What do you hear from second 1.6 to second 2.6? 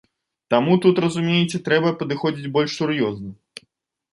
трэба падыходзіць